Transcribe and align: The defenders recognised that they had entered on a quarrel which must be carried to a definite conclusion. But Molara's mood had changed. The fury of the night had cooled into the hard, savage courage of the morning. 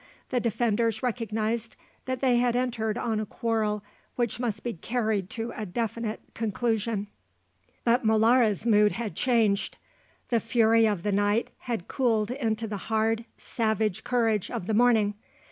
The 0.31 0.39
defenders 0.39 1.03
recognised 1.03 1.75
that 2.05 2.21
they 2.21 2.37
had 2.37 2.55
entered 2.55 2.97
on 2.97 3.19
a 3.19 3.25
quarrel 3.27 3.83
which 4.15 4.39
must 4.39 4.63
be 4.63 4.73
carried 4.73 5.29
to 5.29 5.53
a 5.55 5.63
definite 5.63 6.21
conclusion. 6.33 7.05
But 7.83 8.03
Molara's 8.03 8.65
mood 8.65 8.93
had 8.93 9.15
changed. 9.15 9.77
The 10.29 10.39
fury 10.39 10.87
of 10.87 11.03
the 11.03 11.11
night 11.11 11.51
had 11.59 11.87
cooled 11.87 12.31
into 12.31 12.65
the 12.65 12.77
hard, 12.89 13.25
savage 13.37 14.03
courage 14.03 14.49
of 14.49 14.65
the 14.65 14.73
morning. 14.73 15.13